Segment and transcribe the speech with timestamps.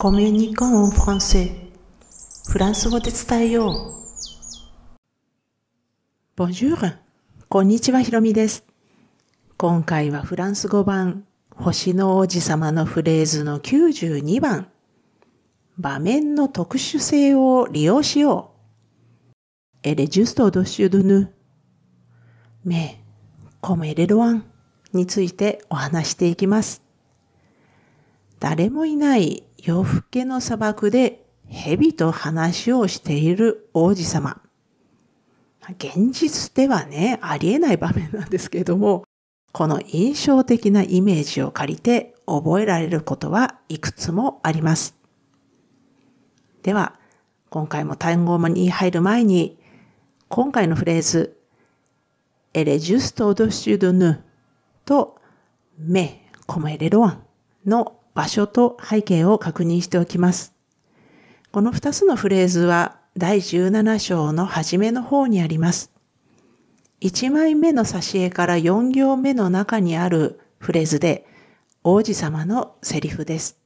[0.00, 1.50] コミュニコンフランセ
[2.48, 3.96] フランス語で伝えよ
[6.36, 6.40] う。
[6.40, 6.98] Bonjour!
[7.48, 8.64] こんにちは、ひろみです。
[9.56, 14.70] 今回はフランス語版、星の王子様のフレーズの92番、
[15.78, 18.52] 場面の特殊性を利用しよ
[19.34, 19.38] う。
[19.82, 21.34] エレジュストドシュドヌ。
[22.62, 23.02] メ、
[23.60, 24.44] コメレロワン
[24.92, 26.87] についてお話していきます。
[28.40, 34.40] 誰もいない夜更けの砂漠で蛇と話をしている王子様。
[35.70, 39.04] 現実ではね、ありえない場面なんですけれども、
[39.52, 44.96] この印象的なイメージを借りて覚えられることはいくつもあります。
[46.62, 46.98] では、
[47.50, 49.58] 今回も単語に入る前に、
[50.28, 51.38] 今回のフレーズ、
[52.54, 54.22] エレジュスト・ド・シュドヌ
[54.84, 55.18] と
[55.78, 57.22] メ・コメレロワン
[57.66, 60.52] の場所と背景を確認しておきます。
[61.52, 65.92] この2つのフレーズは第17章の初めの方にあります。
[67.00, 71.28] 1枚目の挿絵から4行目の中にあるフレーズで
[71.84, 73.56] 王子様のセリフです。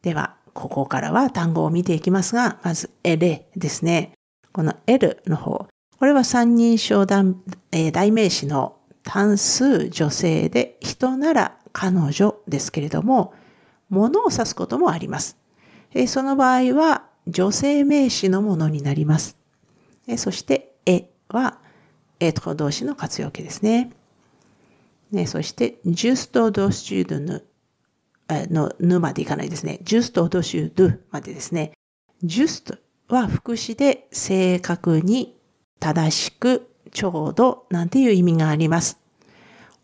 [0.00, 4.12] では、ここからは単語を見ていきますが、まず、エレですね。
[4.54, 5.68] この L の方。
[5.98, 7.34] これは三人称代
[8.10, 13.34] 名詞の単数女性で人なら彼女ですけれども、
[13.88, 15.36] 物を指すこともあります。
[16.06, 19.36] その場合は女性名詞のものになります。
[20.16, 21.58] そして、えは、
[22.18, 23.92] えと動詞の活用形ですね。
[25.10, 27.44] ねそして、ジュストドシュドヌ
[28.28, 29.80] のぬまでいかないですね。
[29.82, 31.72] ジュストドシュドゥまでですね。
[32.22, 32.76] ジュスト
[33.08, 35.36] は副詞で正確に、
[35.80, 38.98] 正しく、ちょうどなんていう意味があります。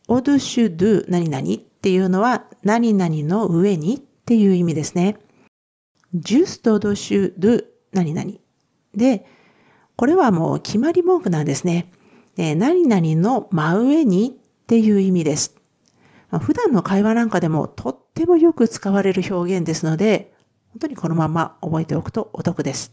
[0.09, 5.19] オドシュドゥ何々っていうのは何々の上にっていう意味ですね。
[6.15, 8.33] ジュストドシュドゥ何々。
[8.93, 9.25] で、
[9.95, 11.93] これはもう決まり文句なんですね。
[12.37, 15.55] え何々の真上にっていう意味です。
[16.41, 20.35] 普段の会話なんかでもとってもよく使われる表現ですので、
[20.73, 22.93] 本当にこのまま覚えておくとお得です。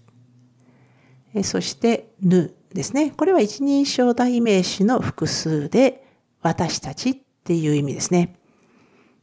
[1.33, 3.09] えそして、ぬですね。
[3.09, 6.05] これは一人称代名詞の複数で、
[6.43, 8.35] 私たちっていう意味ですね。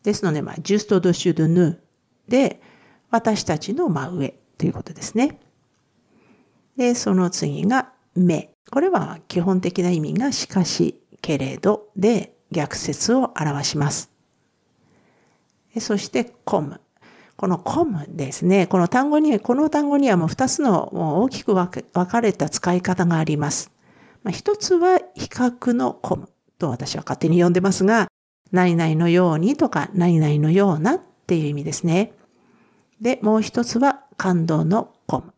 [0.02, 1.82] ですので、まあ、ジュストドシュドヌ
[2.28, 2.60] で、
[3.10, 5.40] 私たちの真上ということですね。
[6.76, 8.50] で、その次が目。
[8.70, 14.10] これは基本的な意味がしかし、けれどで逆説を表します。
[15.78, 16.80] そしてコム。
[17.36, 18.66] このコムですね。
[18.66, 23.72] この単語に、この単語にはもう二つの大きく分かれた使い方があります。
[24.22, 26.28] まあ、一つは比較のコム。
[26.60, 28.06] と私は勝手に呼んでますが、
[28.52, 32.12] 何々のようにとか何々のようなっていう意味ですね。
[33.00, 35.32] で、もう一つは感動のコム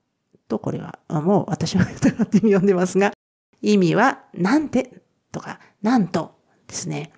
[0.48, 3.12] と、これはもう私は勝手に呼んでますが、
[3.60, 6.34] 意味はなんてとかなんと
[6.66, 7.12] ですね。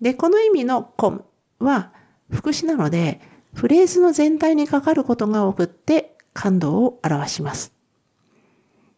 [0.00, 1.24] で、この意味のコム
[1.58, 1.92] は
[2.30, 3.20] 副詞なので、
[3.54, 7.74] フレーズの全体にかかることが多くって感動を表します。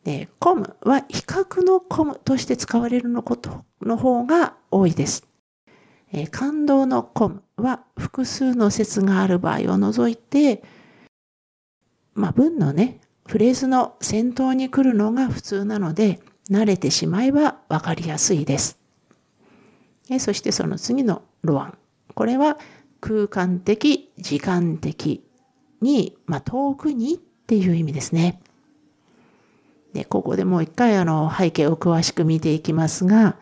[0.05, 5.27] で、コムは比較のコムとして使われるのことの方が多いです。
[6.13, 10.63] え感動のコムは複数の説がある場合を除いて、
[12.15, 18.79] まあ、文のね、フレーズの先頭に来るのが普通なので、慣れてしまえばわかりやすいです。
[20.11, 21.79] えそしてその次のロアン。
[22.15, 22.59] これは
[23.01, 25.25] 空間的、時間的
[25.81, 28.41] に、まあ、遠くにっていう意味ですね。
[29.95, 33.37] で、ここでもう一回あの背景を詳しく見ていきますが、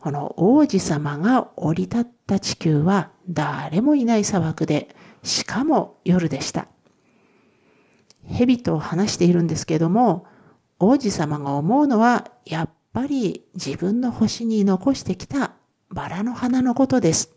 [0.00, 6.68] この王子様が降り立った地球は誰もいない砂漠で、しかも夜でした。
[8.28, 10.26] 蛇と話しているんですけども、
[10.78, 15.52] 王子様が思うのは、やっぱり自分の星に残してきた
[15.90, 17.34] バラの花のことです。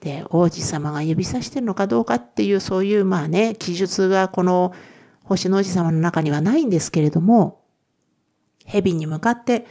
[0.00, 4.72] で、王子様が指さしてるのかどうかっていう、そういうまあね、記述がこの
[5.24, 7.62] 星の王子様の中にはないんですけれども、
[8.64, 9.66] 蛇に向かって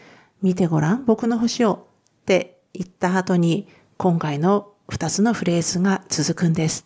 [0.45, 1.87] 見てごらん、僕の星を
[2.21, 6.85] って言った後に、今回の二つのフレーズが続くんです。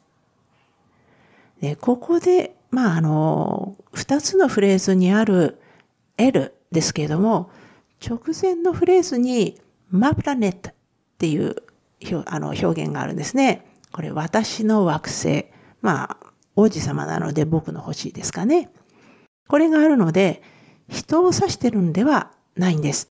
[1.59, 5.59] で、ここで、まあ、あの、二つのフレーズにある
[6.17, 7.51] L ですけれども、
[8.01, 9.59] 直前のフレーズに、
[9.89, 10.73] マプラネットっ
[11.17, 11.57] ていう
[12.27, 13.65] あの表現があるんですね。
[13.91, 15.47] これ、私の惑星。
[15.81, 16.17] まあ、
[16.55, 18.69] 王子様なので僕の星ですかね。
[19.49, 20.41] これがあるので、
[20.87, 23.09] 人を指してるんではないんです。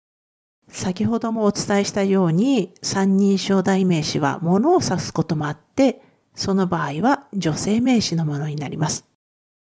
[0.71, 6.01] 先ほどもお伝えしたように、三人称代名詞は物を指すこともあって、
[6.33, 9.05] その場合は女性名詞のものになります。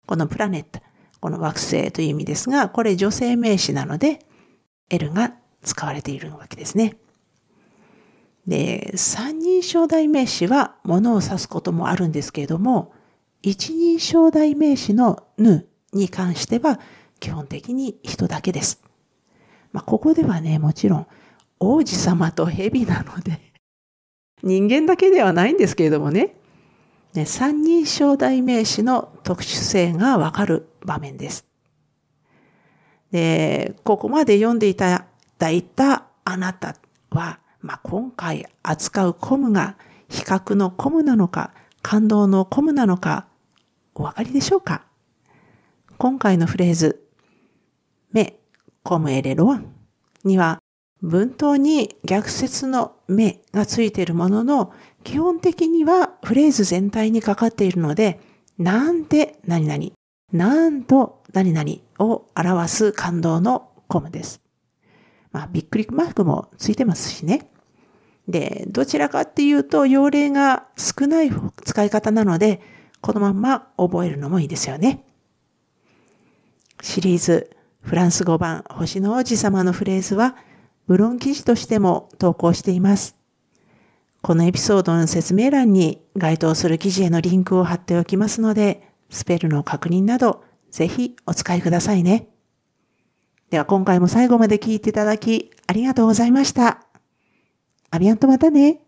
[0.06, 0.80] このプラネット、
[1.20, 4.26] この惑星という意味ですが、これ女性名詞なので、
[4.90, 6.96] L が使われているわけですね。
[8.46, 12.92] で、三人称代名詞は物を指すこともあるんですけれども、
[13.42, 16.80] 一人称代名詞のぬに関しては
[17.20, 18.82] 基本的に人だけです。
[19.76, 21.06] まあ、ここではね、もちろん
[21.60, 23.52] 王子様と蛇なので
[24.42, 26.34] 人間だけではないんですけれどもね、
[27.12, 31.44] ね三人称代名詞の特殊性がわかる場面です。
[33.10, 35.04] で、ここまで読んでいた
[35.36, 36.74] だいたあなた
[37.10, 39.76] は、まあ、今回扱うコムが
[40.08, 41.52] 比較のコムなのか、
[41.82, 43.26] 感動のコムなのか、
[43.94, 44.86] お分かりでしょうか？
[45.98, 47.04] 今回のフレーズ、
[48.10, 48.40] 目、
[48.86, 49.66] コムエレロワン
[50.22, 50.60] には、
[51.02, 54.72] 文頭に逆説の目がついているものの、
[55.02, 58.20] 基本的にはフレーズ全体にかかっているので、
[58.58, 59.90] なんて何々、
[60.32, 61.68] なんと何々
[61.98, 64.40] を表す感動のコムです。
[65.32, 67.50] まあ、びっくりマークもついてますしね。
[68.28, 71.30] で、どちらかっていうと、用例が少ない
[71.64, 72.62] 使い方なので、
[73.00, 75.04] このまま覚えるのもいいですよね。
[76.80, 77.55] シリーズ、
[77.86, 80.34] フランス語版、星の王子様のフレーズは、
[80.88, 83.14] ブロン記事としても投稿しています。
[84.22, 90.42] このエピソードの説明欄に該当する記事へのリンクを貼っておきますので、スペルの確認など、
[90.72, 92.26] ぜひお使いくださいね。
[93.50, 96.88] では今回も最後まで聞いていただきありがとうございました。
[97.92, 98.80] アビアンとまたね。